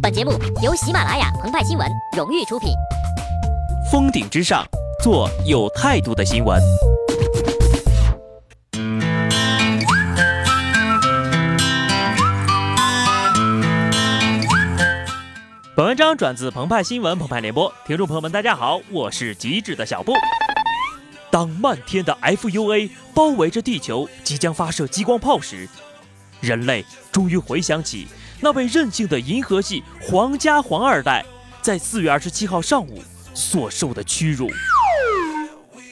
[0.00, 0.32] 本节目
[0.62, 1.86] 由喜马拉雅澎湃新闻
[2.16, 2.70] 荣誉出品。
[3.90, 4.64] 峰顶之上，
[5.02, 6.58] 做有态度的新闻。
[15.76, 20.12] 本文章转自澎湃新闻澎湃联播，听众朋友们，大家好，我是极致的小布。
[21.30, 25.68] 当漫天的 FUA 包围着地球，即将发射激光炮时，
[26.40, 28.08] 人类终于回想起
[28.42, 31.24] 那位任性的银河系皇家皇二代
[31.60, 33.02] 在四月二十七号上午
[33.34, 34.50] 所受的屈辱。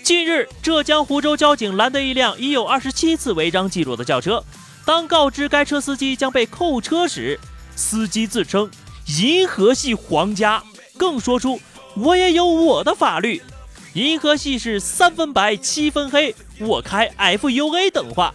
[0.03, 4.43] 近日，浙江湖州交警拦得一辆已有二十七次违章记录的轿车，
[4.87, 7.39] 当告知该车司机将被扣车时，
[7.77, 8.71] 司机自称。
[9.21, 10.63] 银河系皇家
[10.99, 11.59] 更说出
[11.97, 13.43] 我也有我的法律，
[13.95, 18.35] 银河系是三分白七分黑，我开 FUA 等话，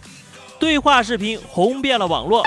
[0.58, 2.44] 对话视频红遍了网络。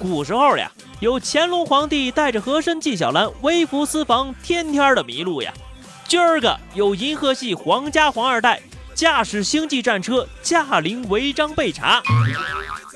[0.00, 5.52] 古时候呀，有乾隆皇帝带着和珅纪晓岚微服私访，天天的迷路呀。
[6.08, 8.60] 今儿个有银河系皇家皇二代
[8.94, 12.02] 驾驶星际战车驾临违章被查，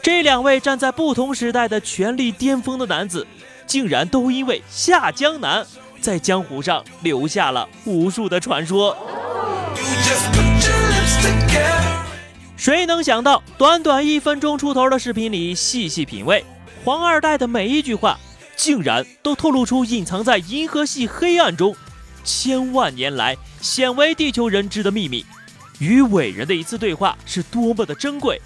[0.02, 3.26] 这两位站在不同时代的权力巅峰的男子。
[3.66, 5.66] 竟然都因为下江南，
[6.00, 8.96] 在江湖上留下了无数的传说。
[12.56, 16.44] 谁能想到，短短一分钟出头的视频里，细细品味，
[16.84, 18.18] 黄二代的每一句话，
[18.56, 21.74] 竟然都透露出隐藏在银河系黑暗中
[22.22, 25.24] 千万年来鲜为地球人知的秘密。
[25.78, 28.40] 与伟人的一次对话是多么的珍贵。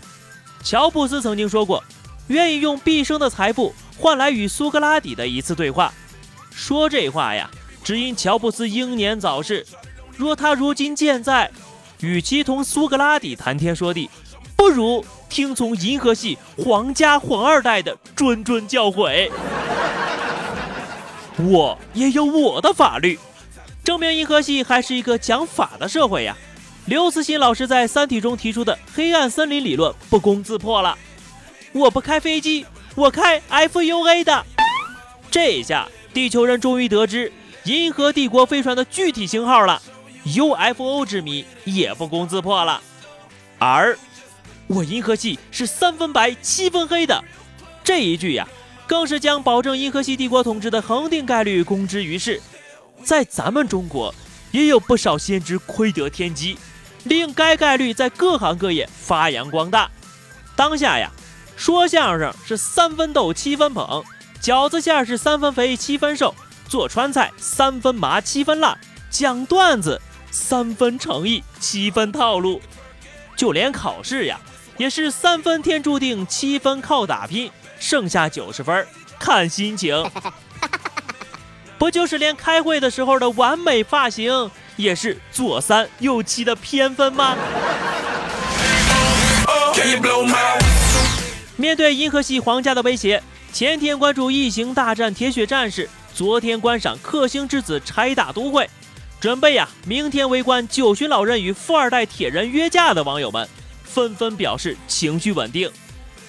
[0.65, 1.85] 乔布斯曾经说过，
[2.29, 3.75] 愿意用毕生的财富。
[4.01, 5.93] 换来与苏格拉底的一次对话，
[6.53, 7.51] 说这话呀，
[7.83, 9.67] 只因乔布斯英年早逝。
[10.17, 11.51] 若他如今健在，
[12.01, 14.09] 与其同苏格拉底谈天说地，
[14.59, 19.31] 不如听从银河系皇家皇二代的谆谆教诲。
[21.39, 23.17] 我也有我的法律，
[23.85, 26.37] 证明银河系还是一个讲法的社会呀。
[26.87, 30.99] 刘慈欣老师在《三体》中提出的黑暗森林理论不攻自破了。
[31.73, 32.67] 我不开飞机。
[32.97, 34.45] 我开 FUA 的，
[35.31, 37.33] 这一下地球人终于得知
[37.63, 39.81] 银河帝国飞船的具体型号了
[40.25, 42.81] ，UFO 之谜也不攻自破了。
[43.61, 43.97] 而
[44.69, 47.25] 我银河系是三分白七分黑的
[47.83, 48.47] 这一句呀，
[48.87, 52.41] 更是将保证银河系帝国统治的恒定概率公之于世。
[53.03, 54.15] 在咱们中国，
[54.51, 56.59] 也有不少先知窥得天机，
[57.05, 59.91] 令该概率在各行各业发扬光大。
[60.55, 61.11] 当下呀。
[61.57, 64.05] 说相声是三分逗七分捧，
[64.41, 66.33] 饺子馅是三分肥七分瘦，
[66.69, 68.79] 做川菜三分麻七分辣，
[69.11, 70.01] 讲段子
[70.31, 72.61] 三分诚意七分套路，
[73.35, 74.39] 就连考试呀
[74.79, 78.87] 也是三分天注定七分靠打拼，剩下九十分
[79.19, 80.11] 看心情。
[81.77, 87.37] 不就是连开会的时候的完美发型也是左三右七的偏分吗？
[91.57, 93.23] 面对银河系皇家的威胁，
[93.53, 98.69] 前天关注《异形大战铁血战士》，昨天观赏克星之子拆大都会，
[99.21, 103.49] 准备呀，明天围观九旬老人与富二代铁人约架的网友们，
[103.99, 105.69] 纷纷表示情绪稳定，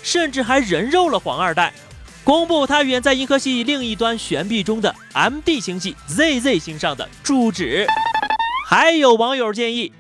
[0.02, 1.72] 甚至还人肉了黄二代，
[2.24, 7.86] 公布他远在银河系另一端悬臂中的 MD 星系 ZZ 星上的住址。
[8.68, 9.94] 还有网友建议，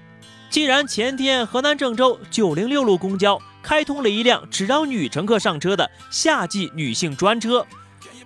[0.49, 3.39] 既然前天河南郑州九零六路公交。
[3.61, 7.67] 开通了一辆只让女乘客上车的夏季女性专车，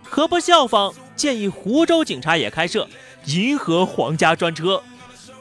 [0.04, 0.94] 何不效仿？
[1.16, 2.88] 建议湖州警察也开设
[3.25, 4.81] 银河皇家专车，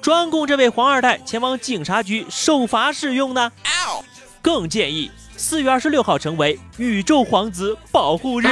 [0.03, 3.53] 专供这位黄二代前往警察局受罚使用呢？
[4.43, 8.49] 更建议四月二十六号成为宇宙皇子保护日。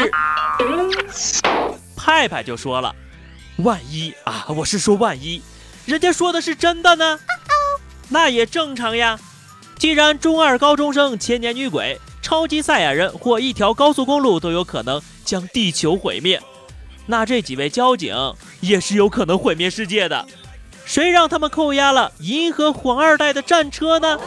[1.97, 2.95] 派派就说了，
[3.57, 5.43] 万一啊，我是说万一，
[5.87, 7.19] 人家说的是真的呢？
[8.11, 9.19] 那也正常呀。
[9.77, 16.41] 既然中二高中生、千年女鬼、超级赛亚人或一条高速公路都有可能将地球毁灭，
[17.07, 18.15] 那这几位交警
[18.61, 20.25] 也是有可能毁灭世界的。
[20.91, 24.19] 谁让他们扣押了银河皇二代的战车呢？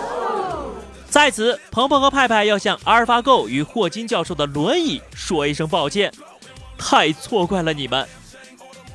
[1.09, 6.09] 在此，鹏鹏和派派要向阿尔法狗与霍金教授的轮椅说一声抱歉，
[6.77, 8.07] 太错怪了你们。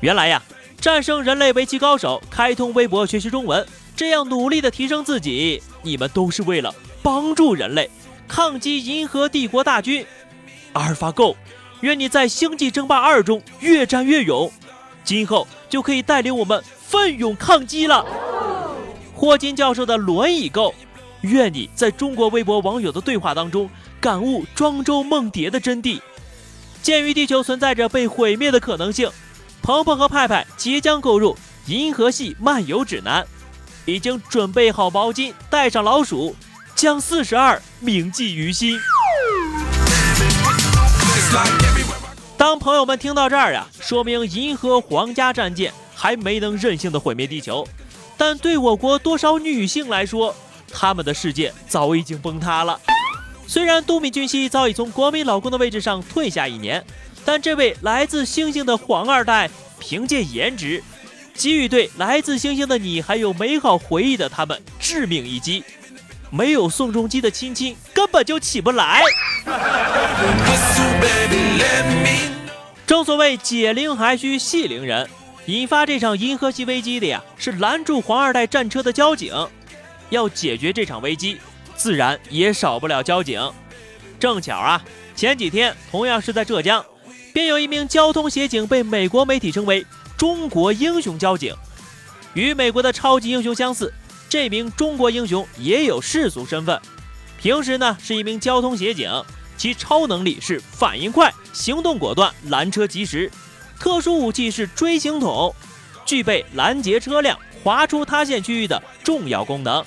[0.01, 0.43] 原来呀，
[0.81, 3.67] 战胜人类围棋高手，开通微博学习中文。
[3.95, 7.91] 这样努力的提升自己，你们都是为了帮助人类
[8.27, 10.07] 抗击银河帝国大军。
[10.73, 11.37] 阿尔法 Go，
[11.83, 14.51] 愿你在星际争霸二中越战越勇，
[15.05, 18.05] 今后就可以带领我们奋勇抗击了。
[19.15, 20.75] 霍金教授的轮椅够
[21.23, 23.69] 愿你在中国微博网友的对话当中
[24.01, 26.01] 感悟庄周梦蝶的真谛。
[26.81, 29.11] 鉴于地球存在着被毁灭的可能性，
[29.61, 31.35] 鹏鹏和派派即将购入
[31.67, 33.23] 《银河系漫游指南》，
[33.85, 36.35] 已经准备好毛巾，带上老鼠，
[36.77, 38.79] 将四十二铭记于心。
[42.39, 47.67] 当朋友们听到这儿呀，说明银河皇家战舰还没能任性的毁灭地球，
[48.17, 50.33] 但对我国多少女性来说，
[50.73, 52.81] 他们的世界早已经崩塌了。
[53.49, 56.85] 虽然都敏俊熙早已从国民老公的位置上退下一年，
[57.25, 59.51] 但这位来自星星的皇二代，
[59.81, 60.81] 凭借颜值，
[61.35, 65.65] 给予对来自星星的你还有美好回忆的他们致命一击。
[66.31, 69.03] 没有宋仲基的亲亲，根本就起不来。
[72.89, 75.07] 正所谓解铃还需系铃人，
[75.45, 79.31] 引发这场银河系危机的呀，是拦住黄二代战车的交警。
[80.09, 81.37] 要解决这场危机，
[81.77, 83.39] 自然也少不了交警。
[84.19, 84.83] 正巧啊，
[85.15, 86.83] 前几天同样是在浙江，
[87.35, 89.85] 便有一名交通协警被美国媒体称为
[90.17, 91.55] “中国英雄交警”，
[92.33, 93.93] 与美国的超级英雄相似。
[94.31, 96.81] 这名中国英雄也有世俗身份，
[97.39, 99.11] 平时呢是一名交通协警，
[99.59, 103.31] 其超能力是反应快、行动果断、拦车及时，
[103.79, 105.55] 特殊武器是锥形筒，
[106.07, 109.85] 具备拦截车辆、划出塌陷区域的重要功能。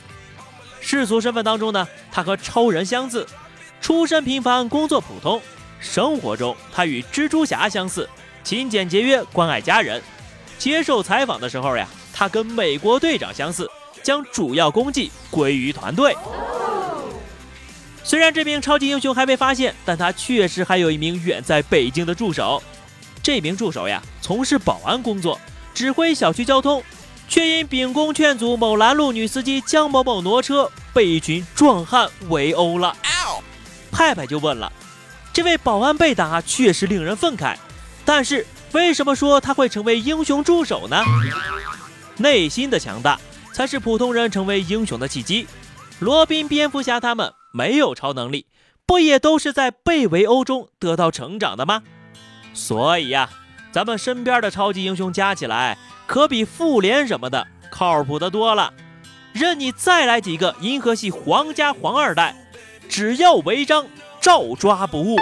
[0.82, 3.26] 世俗身份当中呢，他和超人相似，
[3.80, 5.42] 出身平凡，工作普通，
[5.80, 8.08] 生活中他与蜘蛛侠相似，
[8.44, 10.00] 勤俭节约，关爱家人。
[10.60, 13.68] 接受采访的时候呀，他跟美国队长相似。
[14.04, 16.18] 将主要功绩归于团队。
[18.04, 22.62] 虽然这名超级英雄还被发现，但他确实还有一名远在北京的助手。
[23.22, 25.40] 这名助手呀，从事保安工作，
[25.74, 26.84] 指挥小区交通，
[27.28, 32.96] 却因秉公劝阻某拦路女司机江某某挪车，被一群壮汉围殴了。
[33.92, 34.72] 派派就问了：
[35.32, 37.56] 这位保安被打，确实令人愤慨，
[38.04, 41.04] 但是为什么说他会成为英雄助手呢？
[42.18, 43.20] 内心的强大。
[43.54, 45.46] 才是普通人成为英雄的契机。
[46.00, 48.46] 罗宾、蝙蝠侠他们没有超能力，
[48.86, 51.84] 不也都是在被围殴中得到成长的吗？
[52.54, 53.30] 所以呀，
[53.72, 58.74] 咱们身边的超级英雄加起来，可比复联什么的靠谱的多了。
[59.34, 62.36] 任你再来几个银河系皇家皇二代，
[62.90, 63.86] 只要违章，
[64.20, 65.16] 照抓不误。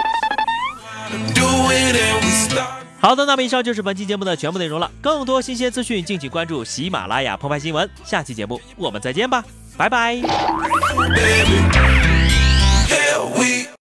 [3.00, 4.90] 好的，那么以上就是本期节目的全部内容了。
[5.00, 7.88] 更多新鲜资讯，敬请关注喜马拉雅澎湃新闻。
[8.04, 9.44] 下期节目我们再见吧，
[9.76, 10.20] 拜拜。